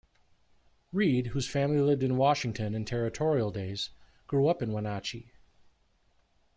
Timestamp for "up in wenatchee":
4.47-5.31